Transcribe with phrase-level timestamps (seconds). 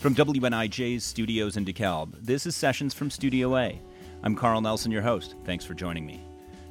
[0.00, 3.80] From WNIJ's studios in DeKalb, this is Sessions from Studio A.
[4.22, 5.34] I'm Carl Nelson, your host.
[5.44, 6.22] Thanks for joining me.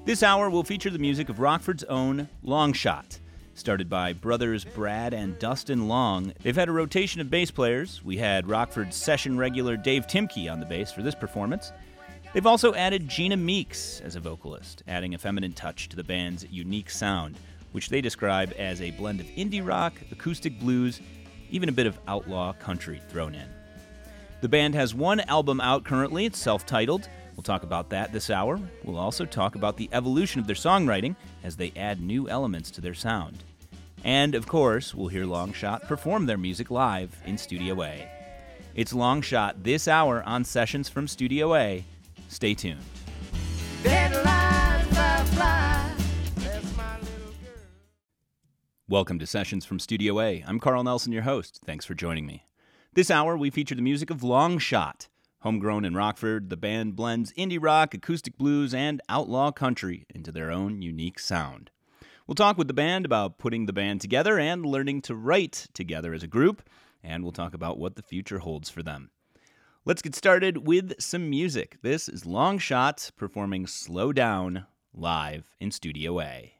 [0.05, 3.19] This hour will feature the music of Rockford's own Long Shot.
[3.55, 8.01] Started by brothers Brad and Dustin Long, they've had a rotation of bass players.
[8.05, 11.71] We had Rockford's session regular Dave Timke on the bass for this performance.
[12.31, 16.45] They've also added Gina Meeks as a vocalist, adding a feminine touch to the band's
[16.51, 17.37] unique sound,
[17.71, 21.01] which they describe as a blend of indie rock, acoustic blues,
[21.49, 23.47] even a bit of outlaw country thrown in.
[24.41, 27.09] The band has one album out currently, it's self titled.
[27.35, 28.59] We'll talk about that this hour.
[28.83, 32.81] We'll also talk about the evolution of their songwriting as they add new elements to
[32.81, 33.43] their sound.
[34.03, 38.07] And of course, we'll hear Longshot perform their music live in Studio A.
[38.75, 41.83] It's Longshot this hour on Sessions from Studio A.
[42.29, 42.81] Stay tuned.
[48.87, 50.43] Welcome to Sessions from Studio A.
[50.45, 51.59] I'm Carl Nelson, your host.
[51.65, 52.45] Thanks for joining me.
[52.93, 55.07] This hour, we feature the music of Longshot.
[55.39, 60.51] Homegrown in Rockford, the band blends indie rock, acoustic blues, and outlaw country into their
[60.51, 61.71] own unique sound.
[62.27, 66.13] We'll talk with the band about putting the band together and learning to write together
[66.13, 66.61] as a group,
[67.03, 69.09] and we'll talk about what the future holds for them.
[69.83, 71.79] Let's get started with some music.
[71.81, 76.54] This is Longshot performing Slow Down live in Studio A.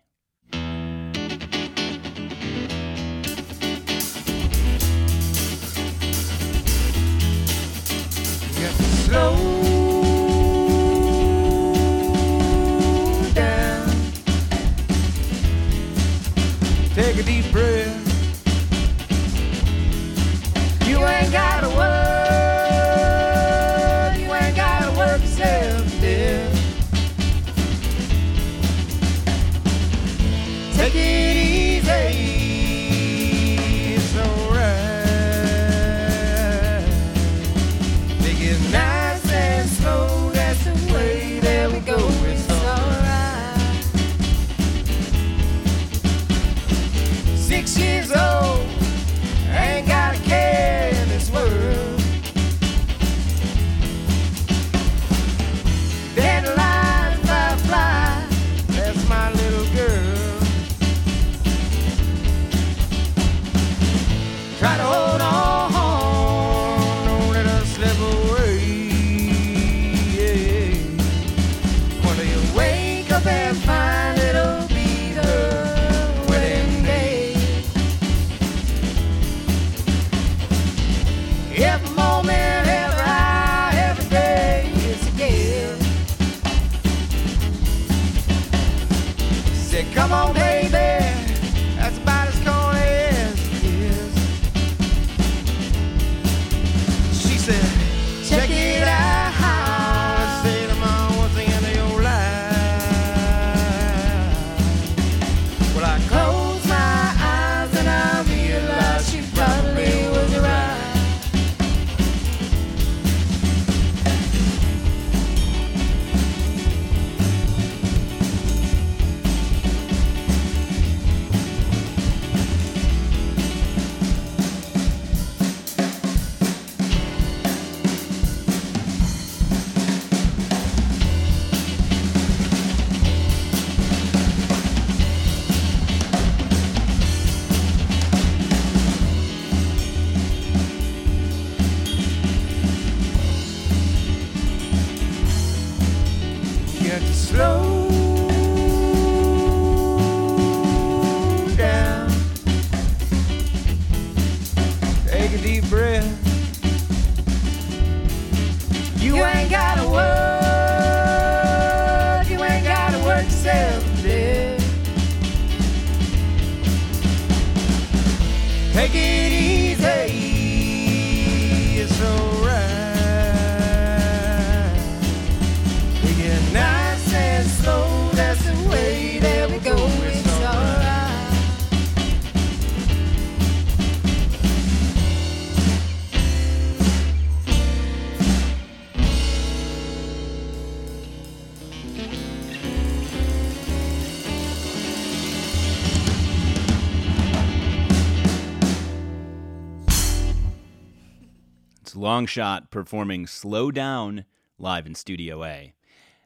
[202.06, 204.26] Longshot performing Slow Down
[204.60, 205.74] live in Studio A.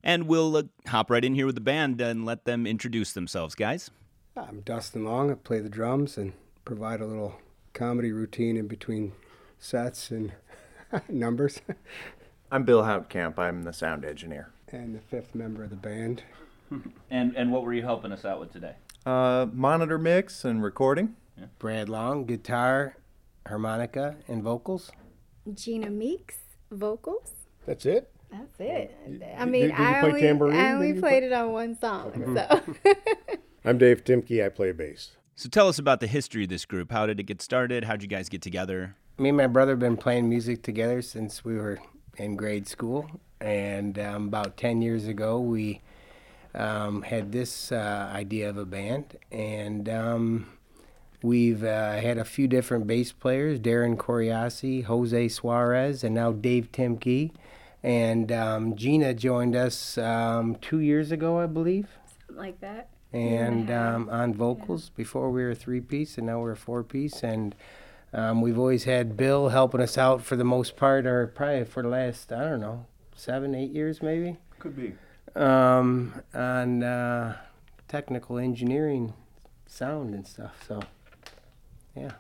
[0.04, 3.56] And we'll uh, hop right in here with the band and let them introduce themselves,
[3.56, 3.90] guys.
[4.36, 5.32] I'm Dustin Long.
[5.32, 6.34] I play the drums and
[6.66, 7.36] provide a little
[7.72, 9.14] comedy routine in between
[9.58, 10.34] sets and
[11.08, 11.62] numbers.
[12.52, 13.40] I'm Bill Houtkamp.
[13.40, 14.52] I'm the sound engineer.
[14.74, 16.24] and the fifth member of the band.
[17.10, 18.76] And and what were you helping us out with today?
[19.06, 21.16] Uh, monitor mix and recording.
[21.58, 22.98] Brad Long, guitar,
[23.48, 24.92] harmonica, and vocals.
[25.56, 26.36] Gina Meeks,
[26.72, 27.32] vocals.
[27.66, 28.12] That's it.
[28.32, 28.96] That's it.
[29.38, 30.56] I mean, did you I play only, tambourine?
[30.60, 32.36] I only you played it on one song.
[32.36, 32.62] So
[33.66, 34.46] I'm Dave Timke.
[34.46, 35.12] I play bass.
[35.36, 36.92] So tell us about the history of this group.
[36.92, 37.86] How did it get started?
[37.86, 38.96] How'd you guys get together?
[39.18, 41.80] Me and my brother have been playing music together since we were
[42.18, 43.10] in grade school.
[43.42, 45.82] And um, about 10 years ago, we
[46.54, 49.18] um, had this uh, idea of a band.
[49.32, 50.48] And um,
[51.22, 56.72] we've uh, had a few different bass players Darren Coriassi, Jose Suarez, and now Dave
[56.72, 57.32] Timke.
[57.82, 61.88] And um, Gina joined us um, two years ago, I believe.
[62.28, 62.90] Something like that.
[63.14, 63.96] and Yeah.
[63.96, 64.90] um, on vocals.
[64.90, 67.24] Before we were a three piece, and now we're a four piece.
[67.24, 67.56] And
[68.14, 71.82] um, we've always had Bill helping us out for the most part, or probably for
[71.84, 72.86] the last I don't know
[73.16, 74.94] seven, eight years maybe, Could be.
[75.42, 77.38] um, on uh,
[77.88, 79.14] technical engineering,
[79.68, 80.64] sound and stuff.
[80.68, 80.82] So
[81.96, 82.12] yeah.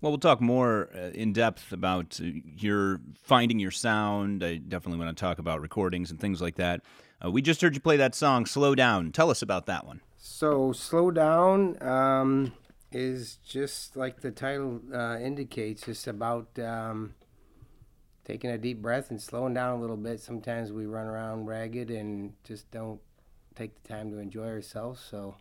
[0.00, 2.26] Well, we'll talk more uh, in depth about uh,
[2.56, 4.44] your finding your sound.
[4.44, 6.82] I definitely want to talk about recordings and things like that.
[7.24, 10.00] Uh, we just heard you play that song, "Slow Down." Tell us about that one.
[10.16, 12.52] So slow down um,
[12.92, 17.14] is just like the title uh, indicates, just about um,
[18.24, 20.20] taking a deep breath and slowing down a little bit.
[20.20, 23.00] Sometimes we run around ragged and just don't
[23.56, 25.00] take the time to enjoy ourselves.
[25.00, 25.36] So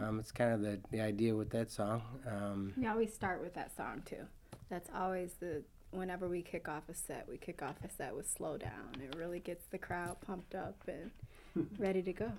[0.00, 2.02] um, it's kind of the, the idea with that song.
[2.26, 4.24] Um, We always start with that song too.
[4.70, 8.28] That's always the whenever we kick off a set, we kick off a set with
[8.30, 8.94] slow down.
[9.02, 11.10] It really gets the crowd pumped up and
[11.78, 12.32] ready to go.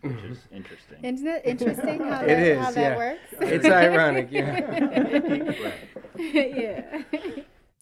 [0.00, 1.04] Which is interesting.
[1.04, 2.74] Isn't it interesting how It that, is, how yeah.
[2.74, 3.20] that works?
[3.40, 5.88] it's ironic, yeah.
[6.16, 7.02] yeah.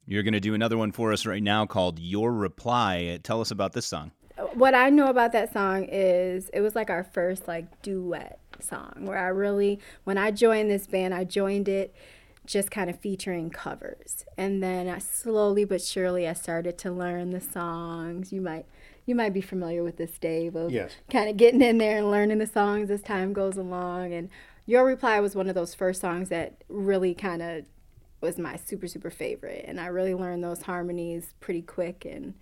[0.06, 3.50] You're going to do another one for us right now called "Your Reply." Tell us
[3.50, 4.12] about this song.
[4.54, 8.92] what I know about that song is it was like our first like duet song
[9.00, 11.94] where I really when I joined this band I joined it
[12.44, 17.30] just kind of featuring covers and then I slowly but surely I started to learn
[17.30, 18.66] the songs you might
[19.04, 20.92] you might be familiar with this Dave of Yes.
[21.10, 24.28] kind of getting in there and learning the songs as time goes along and
[24.64, 27.64] your reply was one of those first songs that really kind of
[28.20, 32.34] was my super super favorite and I really learned those harmonies pretty quick and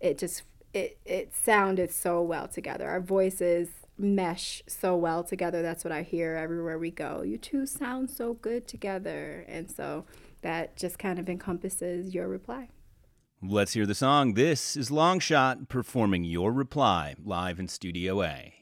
[0.00, 0.42] it just
[0.74, 2.88] it it sounded so well together.
[2.88, 3.68] Our voices
[3.98, 5.62] mesh so well together.
[5.62, 7.22] That's what I hear everywhere we go.
[7.22, 9.44] You two sound so good together.
[9.48, 10.04] And so
[10.42, 12.68] that just kind of encompasses your reply.
[13.42, 14.34] Let's hear the song.
[14.34, 18.54] This is Longshot performing "Your Reply" live in Studio A.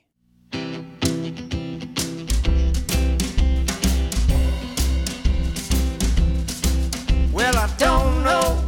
[7.33, 8.65] Well, I don't know,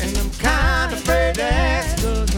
[0.00, 2.34] and I'm kind of afraid to ask, cause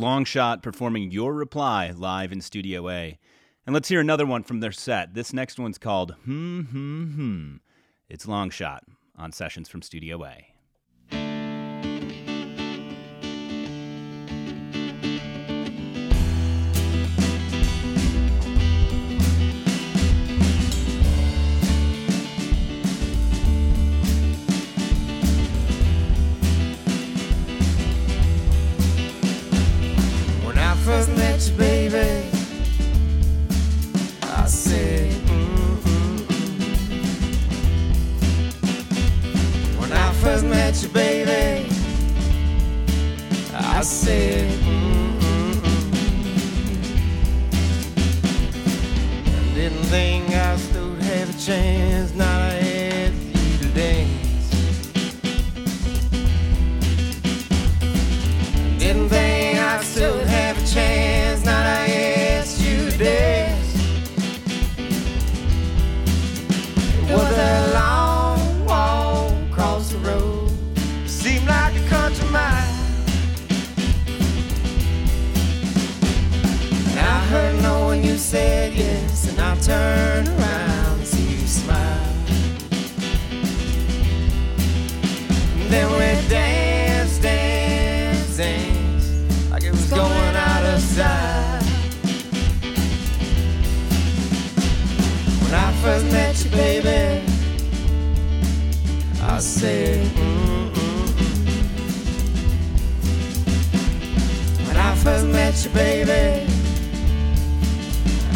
[0.00, 3.18] Longshot performing Your Reply live in Studio A.
[3.66, 5.12] And let's hear another one from their set.
[5.12, 7.56] This next one's called Hmm Hmm Hmm.
[8.08, 8.80] It's Longshot
[9.18, 10.54] on Sessions from Studio A.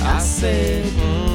[0.06, 1.33] I said, mm.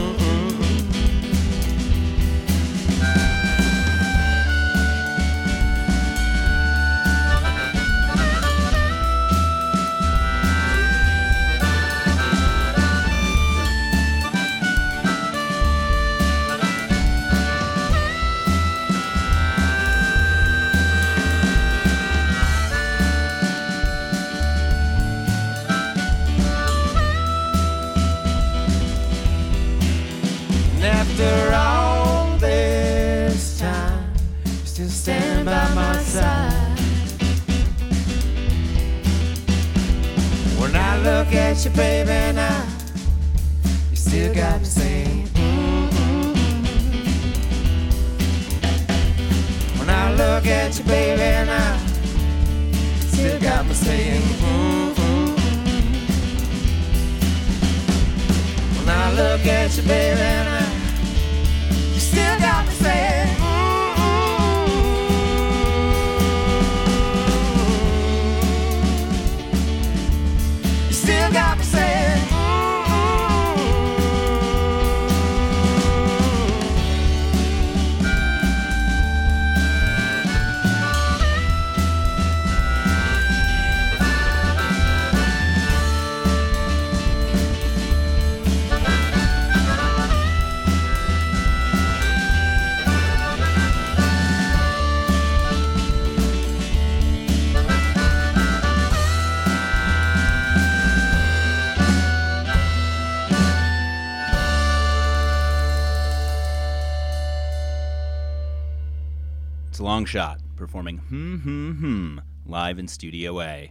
[110.00, 113.70] Long Shot, performing Hmm Hmm Hmm live in Studio A.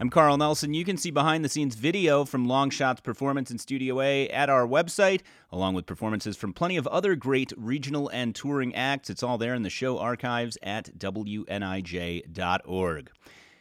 [0.00, 0.74] I'm Carl Nelson.
[0.74, 4.50] You can see behind the scenes video from Long Shot's performance in Studio A at
[4.50, 5.20] our website,
[5.52, 9.08] along with performances from plenty of other great regional and touring acts.
[9.08, 11.50] It's all there in the show archives at WNIJ.org.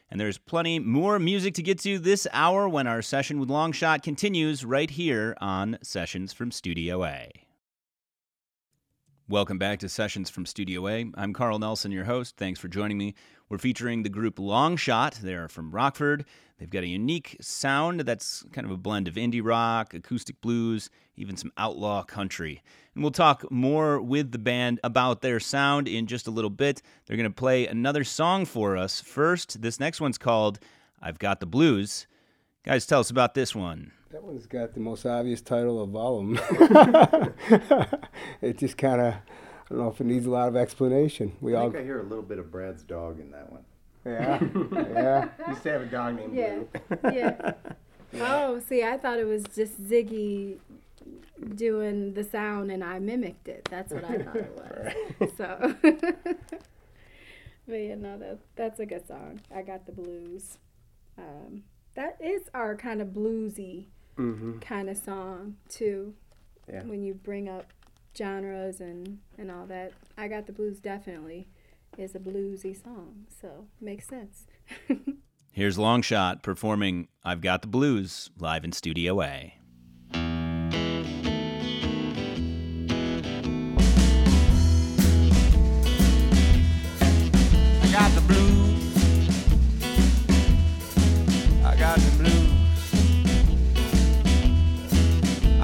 [0.09, 3.71] And there's plenty more music to get to this hour when our session with Long
[3.71, 7.46] Shot continues right here on Sessions from Studio A.
[9.29, 11.05] Welcome back to Sessions from Studio A.
[11.15, 12.37] I'm Carl Nelson, your host.
[12.37, 13.13] Thanks for joining me.
[13.49, 15.15] We're featuring the group Longshot.
[15.15, 16.23] They're from Rockford.
[16.57, 20.89] They've got a unique sound that's kind of a blend of indie rock, acoustic blues,
[21.17, 22.63] even some outlaw country.
[22.95, 26.81] And we'll talk more with the band about their sound in just a little bit.
[27.05, 29.01] They're going to play another song for us.
[29.01, 30.57] First, this next one's called
[31.01, 32.07] I've Got the Blues.
[32.63, 33.91] Guys, tell us about this one.
[34.11, 37.33] That one's got the most obvious title of all of them.
[38.41, 39.19] it just kind of, I
[39.69, 41.33] don't know if it needs a lot of explanation.
[41.41, 43.65] We I all, think I hear a little bit of Brad's dog in that one.
[44.05, 44.39] yeah,
[44.93, 45.27] yeah.
[45.39, 46.59] You Used to have a dog named Yeah.
[47.01, 47.11] Blue.
[47.13, 47.53] Yeah.
[48.21, 50.57] Oh, see, I thought it was just Ziggy
[51.55, 53.67] doing the sound and I mimicked it.
[53.69, 55.31] That's what I thought it was.
[55.37, 55.75] So,
[57.67, 59.41] but yeah, no, that, that's a good song.
[59.53, 60.57] I got the blues.
[61.17, 61.63] Um,
[61.95, 63.87] that is our kind of bluesy
[64.17, 64.59] Mm-hmm.
[64.59, 66.13] kind of song, too.
[66.71, 66.83] Yeah.
[66.83, 67.71] When you bring up
[68.17, 69.93] genres and, and all that.
[70.17, 71.47] I got the blues definitely
[71.97, 73.27] is a bluesy song.
[73.41, 74.47] So, makes sense.
[75.51, 79.56] Here's Longshot performing I've Got the Blues live in Studio A.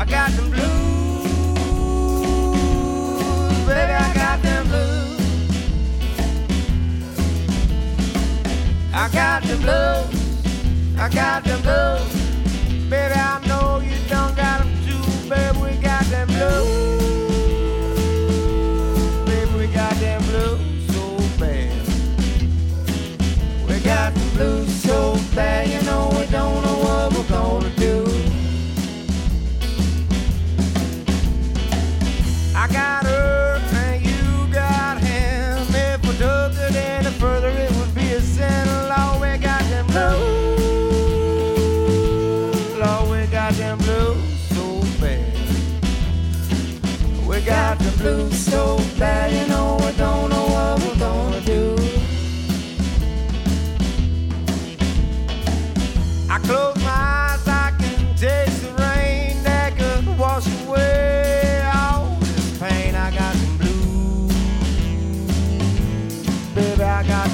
[0.03, 1.23] I got them blues.
[3.65, 5.19] Baby, I got them blues.
[8.93, 10.99] I got the blues.
[10.99, 12.13] I got the blues.
[12.89, 15.29] Baby, I know you don't got them too.
[15.29, 16.99] Baby, we got them blues.
[19.25, 21.87] Baby, we got them blues so bad.
[23.69, 26.82] We got blues so bad, you know we don't know
[49.03, 51.75] bad, you know we don't know what we're gonna do.
[56.29, 62.57] I close my eyes, I can taste the rain that could wash away all this
[62.61, 62.95] pain.
[62.95, 64.33] I got them blues,
[66.55, 66.83] baby.
[66.83, 67.27] I got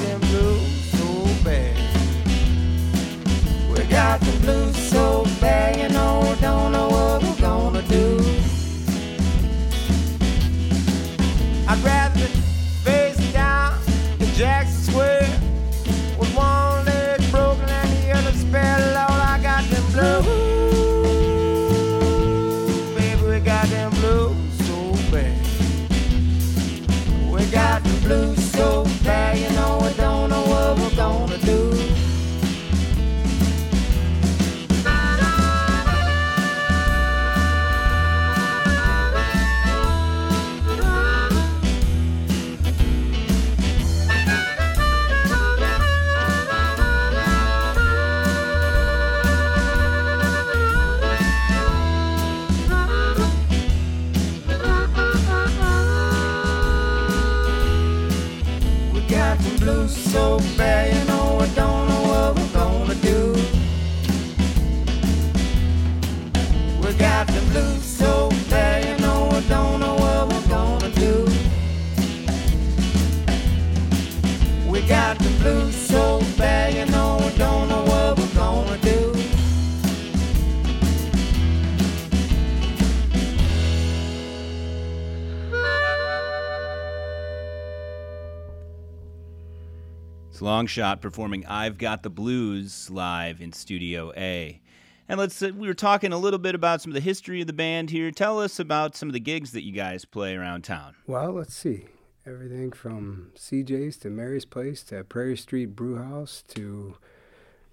[90.40, 94.62] It's Longshot performing I've Got the Blues live in Studio A.
[95.06, 97.46] And let's uh, we were talking a little bit about some of the history of
[97.46, 98.10] the band here.
[98.10, 100.94] Tell us about some of the gigs that you guys play around town.
[101.06, 101.88] Well, let's see.
[102.24, 106.96] Everything from CJ's to Mary's Place to Prairie Street Brewhouse to,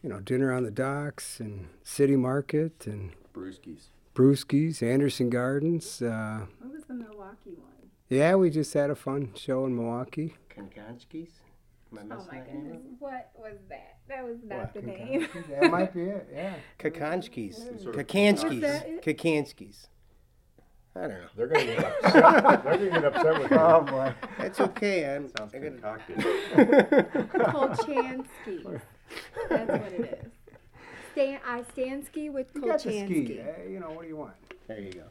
[0.03, 3.91] you know, dinner on the docks and City Market and Brewskis.
[4.13, 6.01] Brewskis, Anderson Gardens.
[6.01, 7.91] Uh, What was the Milwaukee one?
[8.10, 10.36] yeah, we just had a fun show in Milwaukee.
[10.53, 11.30] Konkonskis?
[11.91, 12.76] Am I Oh my that goodness.
[12.76, 12.82] up?
[13.00, 13.97] What was that?
[14.10, 15.10] That was not What, the Konkonskis?
[15.10, 15.28] name.
[15.62, 16.56] that might be it, yeah.
[16.80, 17.82] Kakonskis.
[17.84, 19.02] Sort of Kakanskis.
[19.04, 19.88] Kakanskis.
[20.95, 21.17] I don't know.
[21.36, 22.13] They're gonna get upset.
[22.63, 23.58] They're gonna get upset with you.
[23.58, 24.13] Oh, boy.
[24.39, 25.15] That's okay.
[25.15, 26.17] I'm, Sounds I gotta, concocted.
[27.38, 28.82] Kolchansky.
[29.50, 30.32] That's what it is.
[31.12, 33.00] Stan, I Stansky with You got the ski.
[33.02, 33.39] Kolchansky.
[33.47, 34.34] eh, you know, what do you want?
[34.67, 35.04] There you go.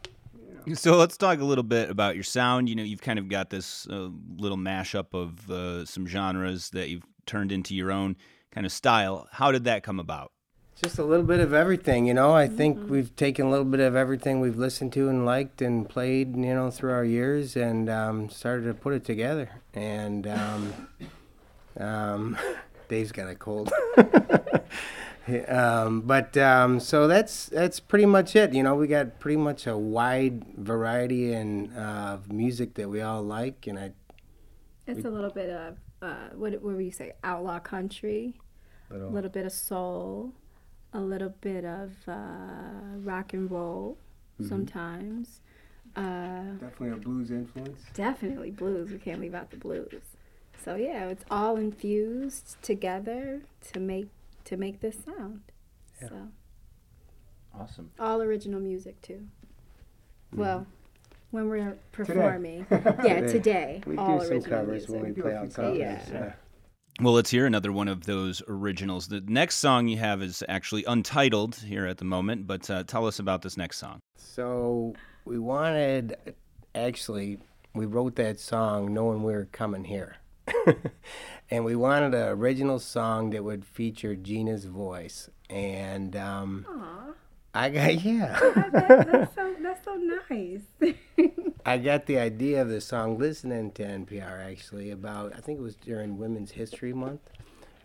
[0.74, 2.68] So let's talk a little bit about your sound.
[2.68, 6.88] You know, you've kind of got this uh, little mashup of uh, some genres that
[6.88, 8.16] you've turned into your own
[8.50, 9.28] kind of style.
[9.30, 10.32] How did that come about?
[10.82, 12.34] Just a little bit of everything, you know.
[12.34, 15.88] I think we've taken a little bit of everything we've listened to and liked and
[15.88, 19.62] played, you know, through our years, and um, started to put it together.
[19.72, 20.72] And um,
[21.80, 22.36] um,
[22.88, 23.72] Dave's got a cold.
[25.48, 28.52] um, but um, so that's that's pretty much it.
[28.54, 33.00] You know, we got pretty much a wide variety and uh, of music that we
[33.02, 33.92] all like, and I
[34.86, 37.12] It's a little bit of uh, what what would you say?
[37.24, 38.34] Outlaw country,
[38.90, 40.32] a little, little bit of soul,
[40.92, 43.98] a little bit of uh, rock and roll.
[44.46, 45.40] Sometimes,
[45.96, 47.80] uh, definitely a blues influence.
[47.94, 48.90] definitely blues.
[48.90, 50.02] We can't leave out the blues.
[50.62, 54.08] So yeah, it's all infused together to make
[54.46, 55.40] to make this sound.
[56.02, 56.08] Yeah.
[56.08, 56.28] So
[57.58, 57.90] Awesome.
[57.98, 59.14] all original music too.
[60.32, 60.40] Mm-hmm.
[60.40, 60.66] Well,
[61.30, 63.26] when we're performing, yeah, Today.
[63.32, 65.22] today, We all do some original covers when we music.
[65.22, 65.62] play do outside.
[65.62, 66.02] covers, Yeah.
[66.12, 66.32] yeah.
[67.02, 69.08] Well, let's hear another one of those originals.
[69.08, 73.06] The next song you have is actually untitled here at the moment, but uh, tell
[73.06, 74.00] us about this next song.
[74.16, 74.94] So
[75.26, 76.16] we wanted,
[76.74, 77.38] actually,
[77.74, 80.16] we wrote that song knowing we were coming here.
[81.50, 85.30] and we wanted an original song that would feature Gina's voice.
[85.48, 86.66] And um,
[87.54, 88.38] I got, yeah.
[88.54, 90.94] that, that's so that's so nice.
[91.66, 95.62] I got the idea of the song listening to NPR actually about, I think it
[95.62, 97.22] was during Women's History Month.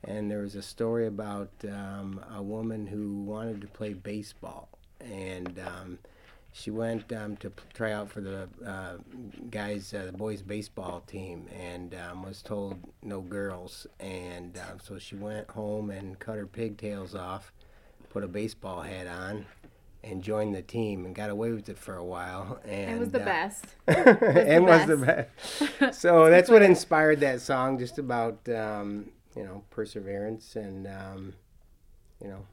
[0.04, 4.70] And there was a story about um, a woman who wanted to play baseball.
[5.00, 6.00] And um,
[6.54, 8.98] she went um, to try out for the uh,
[9.50, 13.88] guys, uh, the boys' baseball team, and um, was told no girls.
[14.00, 17.52] And um, so she went home and cut her pigtails off,
[18.10, 19.46] put a baseball hat on,
[20.04, 22.60] and joined the team and got away with it for a while.
[22.66, 23.66] And it was the uh, best.
[23.88, 24.98] and was the best.
[24.98, 25.30] best.
[25.90, 31.34] So that's what inspired that song, just about um, you know perseverance and um,
[32.22, 32.46] you know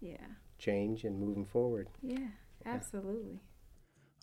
[0.00, 0.16] Yeah,
[0.58, 1.88] change and moving forward.
[2.02, 2.28] yeah,
[2.66, 3.40] absolutely.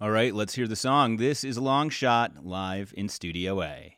[0.02, 1.18] All right, let's hear the song.
[1.18, 3.98] This is Long Shot live in Studio A.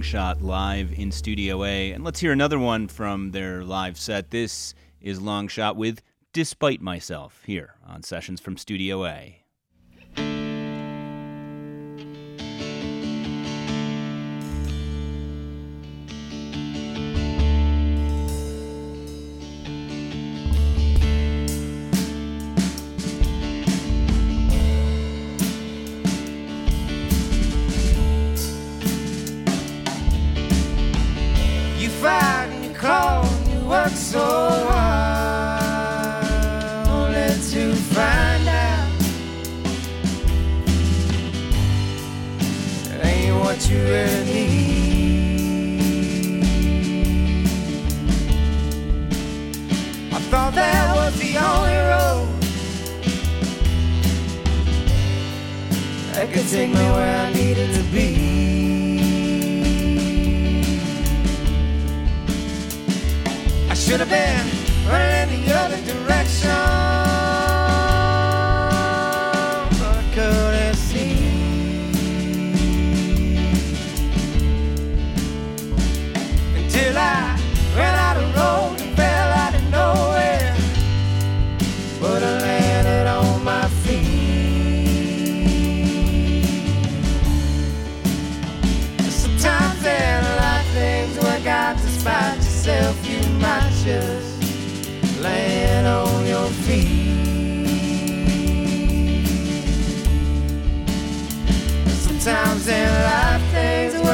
[0.00, 1.92] Long Shot live in Studio A.
[1.92, 4.30] And let's hear another one from their live set.
[4.30, 6.00] This is Long Shot with
[6.32, 9.39] Despite Myself here on Sessions from Studio A.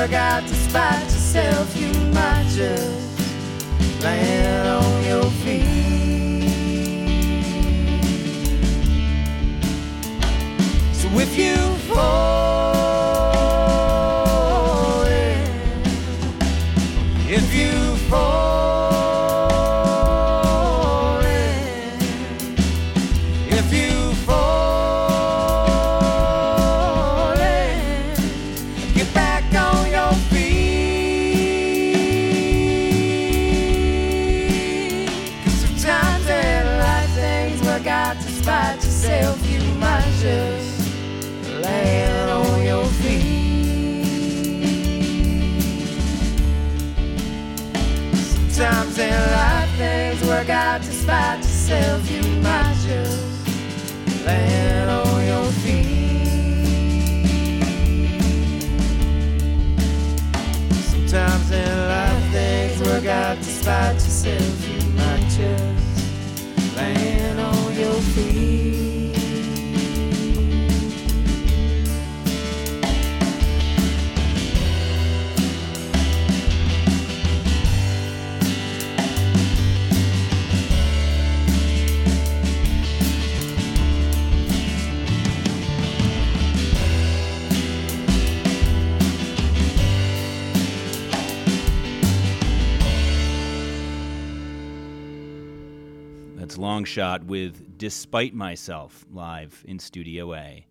[0.07, 1.77] work out despite yourself.
[1.77, 5.63] You might just land on your feet.
[10.93, 11.57] So if you
[11.89, 12.36] fall
[96.77, 100.67] Long Shot with Despite Myself live in Studio A.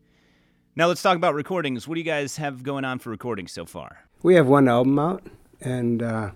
[0.75, 1.87] Now let's talk about recordings.
[1.87, 4.05] What do you guys have going on for recordings so far?
[4.21, 5.25] We have one album out,
[5.61, 6.29] and uh,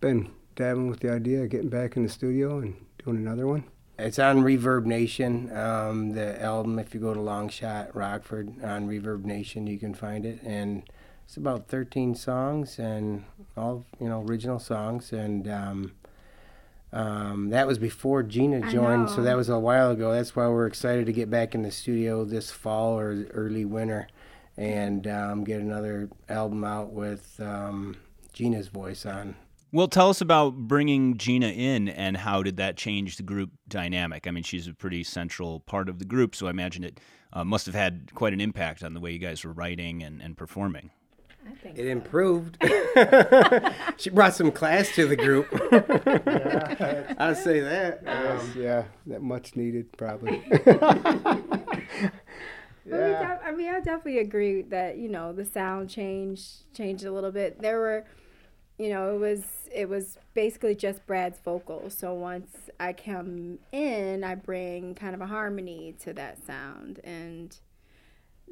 [0.00, 3.62] been dabbling with the idea of getting back in the studio and doing another one.
[3.96, 5.56] It's on Reverb Nation.
[5.56, 10.26] Um, the album, if you go to Longshot Rockford on Reverb Nation, you can find
[10.26, 10.82] it, and
[11.24, 13.24] it's about 13 songs and
[13.56, 15.12] all you know original songs.
[15.12, 15.92] And um,
[16.96, 20.12] um, that was before Gina joined, so that was a while ago.
[20.12, 24.08] That's why we're excited to get back in the studio this fall or early winter,
[24.56, 27.98] and um, get another album out with um,
[28.32, 29.36] Gina's voice on.
[29.72, 34.26] Well, tell us about bringing Gina in and how did that change the group dynamic?
[34.26, 36.98] I mean, she's a pretty central part of the group, so I imagine it
[37.30, 40.22] uh, must have had quite an impact on the way you guys were writing and,
[40.22, 40.90] and performing.
[41.48, 41.88] I think It so.
[41.88, 42.56] improved.
[43.96, 45.46] she brought some class to the group.
[47.18, 48.00] I'll say that.
[48.04, 50.42] Yes, Um, yeah, that much needed probably.
[52.88, 57.04] But we def- I mean, I definitely agree that you know the sound changed changed
[57.04, 57.60] a little bit.
[57.60, 58.04] There were,
[58.78, 59.42] you know, it was
[59.74, 61.94] it was basically just Brad's vocals.
[61.94, 67.58] So once I come in, I bring kind of a harmony to that sound, and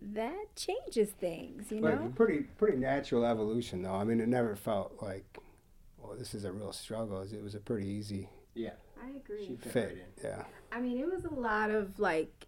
[0.01, 1.71] that changes things.
[1.71, 3.95] You but know, pretty pretty natural evolution though.
[3.95, 5.25] I mean, it never felt like,
[6.03, 7.23] oh, this is a real struggle.
[7.23, 8.71] It was a pretty easy Yeah.
[9.03, 9.47] I agree.
[9.47, 10.07] She fit.
[10.23, 10.45] Yeah.
[10.73, 12.47] I mean, it was a lot of like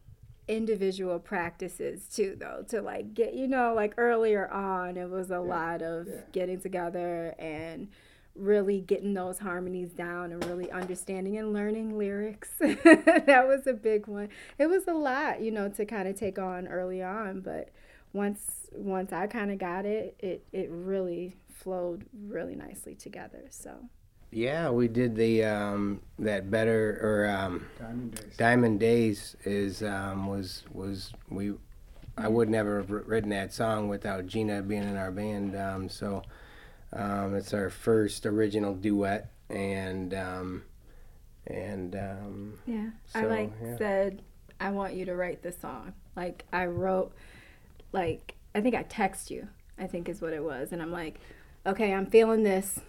[0.49, 5.41] individual practices too though to like get you know like earlier on it was a
[5.41, 7.89] lot of getting together and
[8.38, 14.07] really getting those harmonies down and really understanding and learning lyrics that was a big
[14.07, 17.70] one it was a lot you know to kind of take on early on but
[18.12, 23.72] once once i kind of got it it it really flowed really nicely together so
[24.31, 28.37] Yeah, we did the um, that better or um, Diamond Days.
[28.37, 31.55] Diamond Days is um, was was we
[32.18, 35.55] I would never have written that song without Gina being in our band.
[35.57, 36.22] Um, so
[36.92, 40.62] um, it's our first original duet, and um,
[41.46, 42.90] and um, Yeah.
[43.14, 43.77] I like yeah.
[43.77, 44.22] said
[44.61, 45.92] I want you to write this song.
[46.14, 47.12] Like I wrote
[47.92, 50.72] like I think I text you, I think is what it was.
[50.72, 51.18] And I'm like,
[51.66, 52.81] okay, I'm feeling this.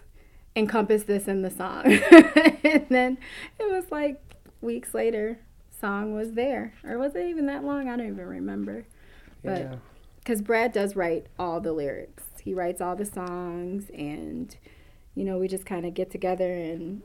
[0.56, 1.84] Encompass this in the song.
[2.64, 3.18] and then
[3.60, 4.20] it was like
[4.60, 5.38] weeks later,
[5.80, 6.74] song was there.
[6.84, 7.88] Or was it even that long?
[7.88, 8.86] I don't even remember.
[9.44, 9.74] But yeah.
[10.18, 12.24] because Brad does write all the lyrics.
[12.48, 14.56] He writes all the songs, and
[15.14, 17.02] you know, we just kind of get together and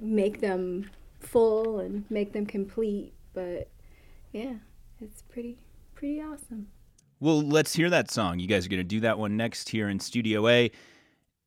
[0.00, 3.12] make them full and make them complete.
[3.32, 3.68] But
[4.32, 4.54] yeah,
[5.00, 5.58] it's pretty
[5.94, 6.66] pretty awesome.
[7.20, 8.40] Well, let's hear that song.
[8.40, 10.72] You guys are going to do that one next here in Studio A.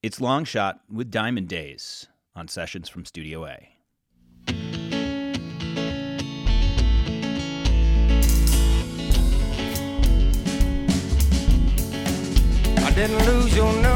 [0.01, 3.76] It's Longshot with Diamond Days on Sessions from Studio A.
[12.97, 13.93] didn't lose your number.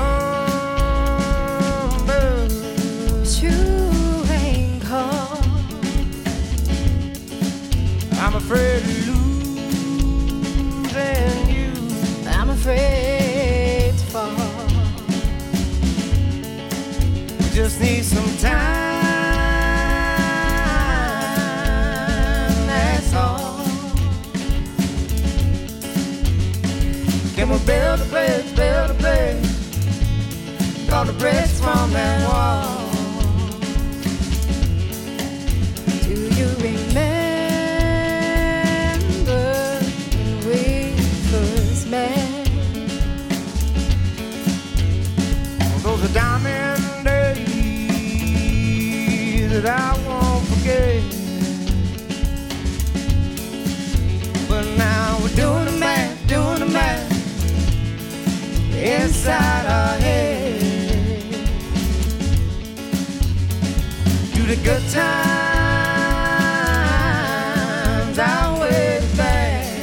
[3.42, 3.50] You
[4.30, 5.44] ain't called.
[8.22, 8.90] I'm afraid of
[10.86, 11.74] losing you.
[12.28, 14.68] I'm afraid to fall.
[17.56, 18.91] Just need some time.
[27.52, 29.42] We build a place, build a place?
[30.86, 32.81] The bricks from that wall.
[58.82, 60.60] Inside our head.
[64.34, 65.02] Do the good times
[68.18, 69.78] outweigh the bad.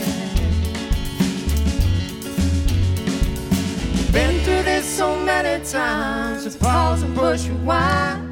[4.13, 6.43] Been through this so many times.
[6.43, 8.27] So pause and push rewind.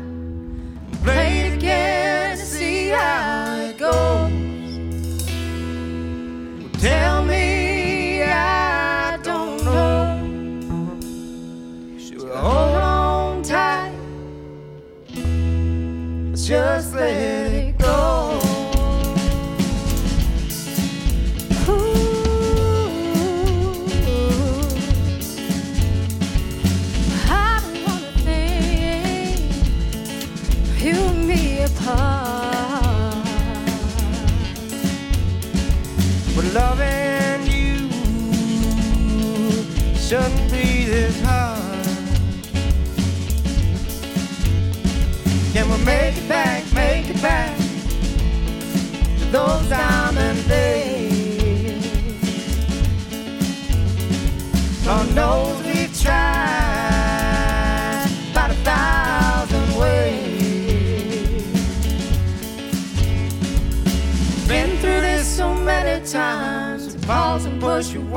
[1.05, 4.33] Play it again to see how it goes.
[6.83, 7.16] Tell
[16.97, 17.36] just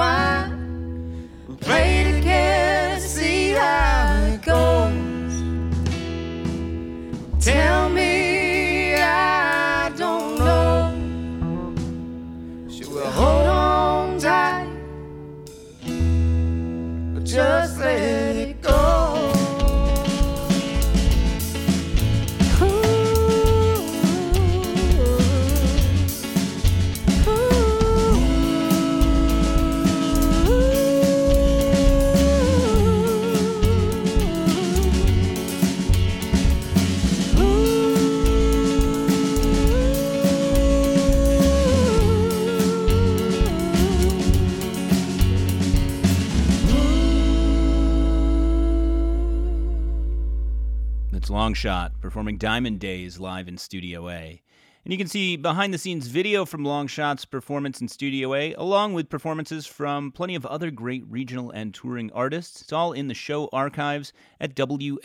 [0.02, 0.49] and
[51.50, 54.40] That's Longshot performing Diamond Days live in Studio A.
[54.86, 58.94] And you can see behind the scenes video from Longshot's performance in Studio A, along
[58.94, 62.62] with performances from plenty of other great regional and touring artists.
[62.62, 65.02] It's all in the show archives at WNIJ.org.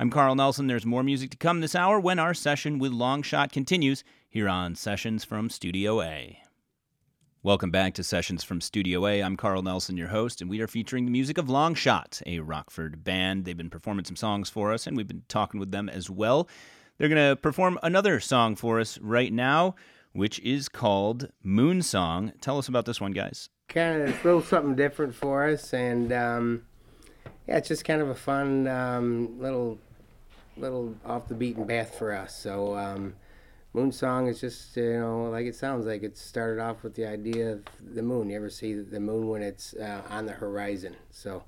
[0.00, 0.66] I'm Carl Nelson.
[0.66, 4.74] There's more music to come this hour when our session with Longshot continues here on
[4.76, 6.41] Sessions from Studio A.
[7.44, 9.20] Welcome back to Sessions from Studio A.
[9.20, 13.02] I'm Carl Nelson, your host, and we are featuring the music of Longshot, a Rockford
[13.02, 13.44] band.
[13.44, 16.48] They've been performing some songs for us, and we've been talking with them as well.
[16.96, 19.74] They're going to perform another song for us right now,
[20.12, 22.32] which is called Moon Song.
[22.40, 23.48] Tell us about this one, guys.
[23.68, 26.62] Kind of a little something different for us, and um,
[27.48, 29.80] yeah, it's just kind of a fun um, little,
[30.56, 32.36] little off the beaten path for us.
[32.36, 32.76] So.
[32.76, 33.14] Um,
[33.74, 37.06] Moon Song is just, you know, like it sounds like it started off with the
[37.06, 38.28] idea of the moon.
[38.28, 40.96] You ever see the moon when it's uh, on the horizon?
[41.10, 41.42] So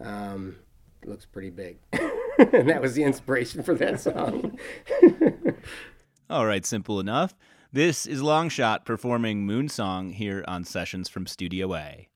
[0.00, 0.56] um,
[1.04, 1.78] looks pretty big.
[1.92, 4.58] and that was the inspiration for that song.
[6.30, 7.34] All right, simple enough.
[7.70, 12.08] This is Longshot performing Moon Song here on Sessions from Studio A.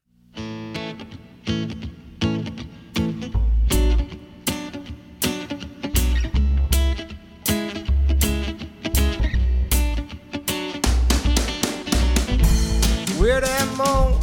[13.27, 14.20] That moon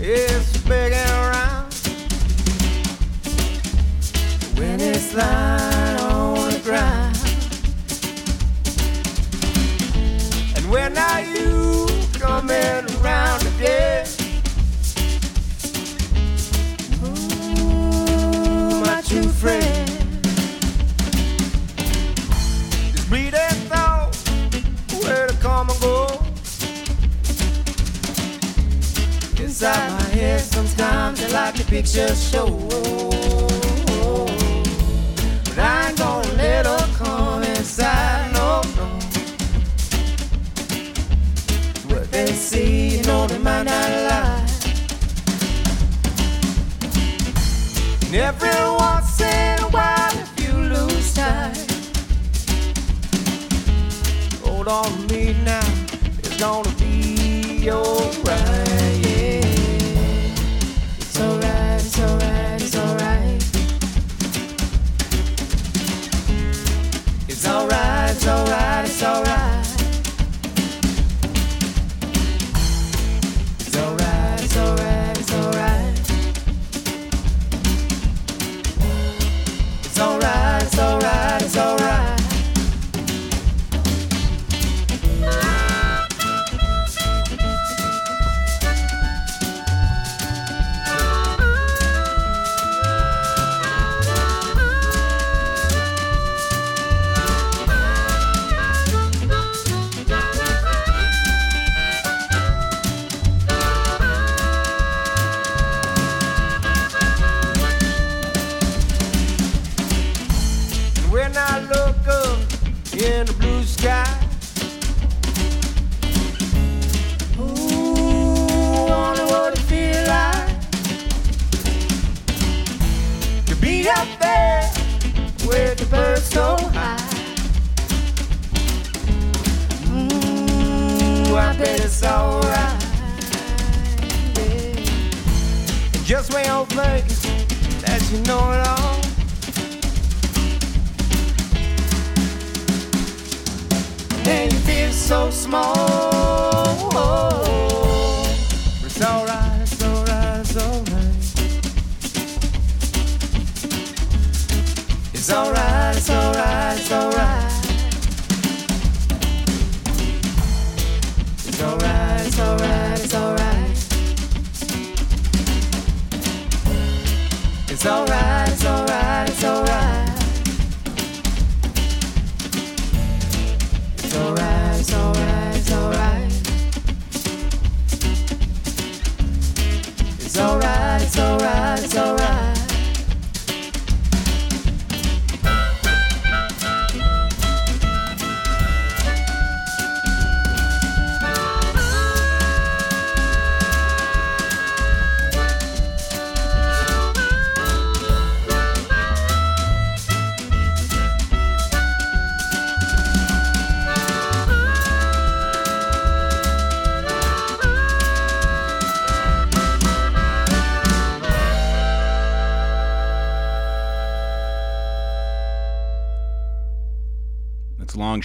[0.00, 0.68] is
[1.30, 1.72] round.
[4.58, 7.16] When it's lying on the ground.
[10.56, 11.86] And when are you
[12.18, 14.11] coming around again?
[29.62, 32.48] Inside my head, sometimes I like the picture show.
[35.44, 38.86] But I ain't gonna let her come inside, no, no.
[41.94, 44.46] What they see, you know, they might not lie.
[48.06, 51.56] And every once in a while, if you lose sight,
[54.44, 55.62] hold on to me now,
[56.18, 58.11] it's gonna be alright,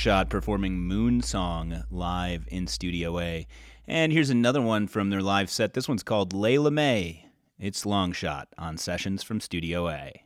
[0.08, 3.46] It's performing Moon Song live in Studio A.
[3.86, 5.74] And here's another one from their live set.
[5.74, 7.26] This one's called Layla May.
[7.60, 10.24] It's Longshot on Sessions from Studio A.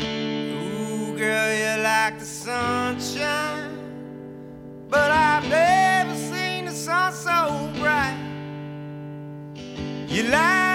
[0.00, 3.76] Ooh, girl, you like the sunshine,
[4.88, 8.16] but I've never seen the sun so bright.
[10.08, 10.73] You light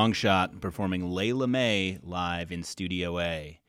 [0.00, 3.60] Longshot performing Layla May live in Studio A.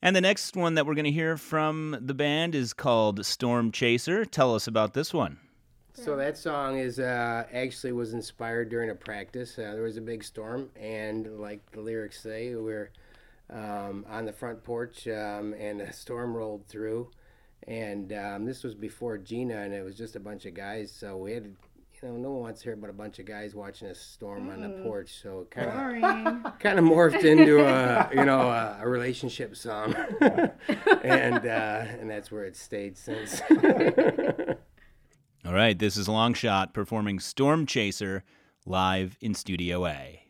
[0.00, 3.72] And the next one that we're going to hear from the band is called Storm
[3.72, 4.24] Chaser.
[4.24, 5.38] Tell us about this one.
[5.92, 9.58] So that song is uh, actually was inspired during a practice.
[9.58, 12.92] Uh, there was a big storm, and like the lyrics say, we are
[13.50, 17.10] um, on the front porch, um, and a storm rolled through.
[17.66, 20.92] And um, this was before Gina, and it was just a bunch of guys.
[20.92, 21.56] So we had,
[22.02, 24.50] you know, no one wants to hear about a bunch of guys watching a storm
[24.50, 25.20] on the porch.
[25.22, 29.94] So it kind of kind of morphed into a you know a, a relationship song,
[30.20, 33.40] and uh, and that's where it stayed since.
[35.44, 38.24] All right, this is Longshot performing Storm Chaser
[38.66, 40.25] live in Studio A.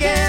[0.00, 0.27] If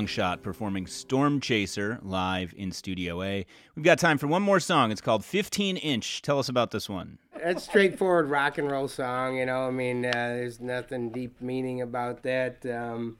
[0.00, 3.44] It's Longshot performing Storm Chaser live in Studio A.
[3.74, 4.90] We've got time for one more song.
[4.90, 6.22] It's called 15 Inch.
[6.22, 7.18] Tell us about this one.
[7.36, 9.66] That's straightforward rock and roll song, you know.
[9.66, 12.64] I mean, uh, there's nothing deep meaning about that.
[12.64, 13.18] Um,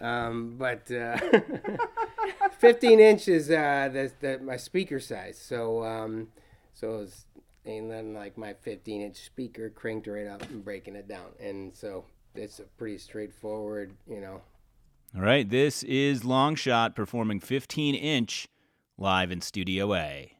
[0.00, 1.16] um, but uh,
[2.58, 5.38] 15 inches, uh, that's the, my speaker size.
[5.38, 6.28] So, um,
[6.74, 7.26] so it's
[7.64, 11.34] ain't nothing like my 15 inch speaker cranked right up and breaking it down.
[11.38, 12.04] And so
[12.34, 14.40] it's a pretty straightforward, you know.
[15.16, 18.48] All right, this is Longshot performing 15 Inch
[18.98, 20.35] live in Studio A.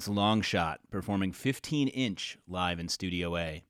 [0.00, 3.62] That's Longshot performing 15 inch live in Studio A.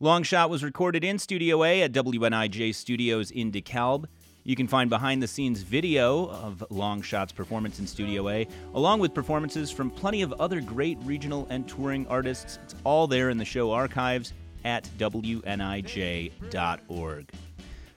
[0.00, 4.04] Longshot was recorded in Studio A at WNIJ Studios in DeKalb.
[4.44, 9.12] You can find behind the scenes video of Longshot's performance in Studio A, along with
[9.12, 12.60] performances from plenty of other great regional and touring artists.
[12.62, 14.32] It's all there in the show archives
[14.64, 16.30] at WNIJ.org.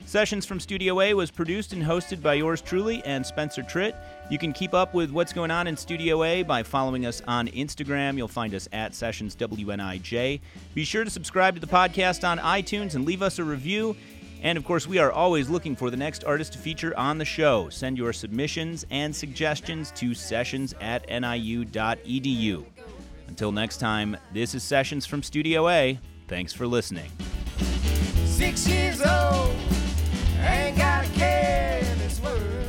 [0.08, 3.94] Sessions from Studio A was produced and hosted by yours truly and Spencer Tritt.
[4.30, 7.50] You can keep up with what's going on in Studio A by following us on
[7.50, 8.16] Instagram.
[8.16, 10.40] You'll find us at Sessions WNIJ.
[10.74, 13.98] Be sure to subscribe to the podcast on iTunes and leave us a review.
[14.42, 17.26] And of course, we are always looking for the next artist to feature on the
[17.26, 17.68] show.
[17.68, 22.66] Send your submissions and suggestions to sessions at niu.edu.
[23.28, 26.00] Until next time, this is Sessions from Studio A.
[26.30, 27.12] Thanks for listening.
[28.24, 29.77] Six years old
[30.42, 32.67] ain't got a care in this world.